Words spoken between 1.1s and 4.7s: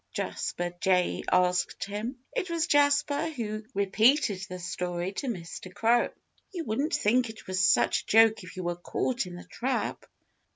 asked him. (It was Jasper who repeated the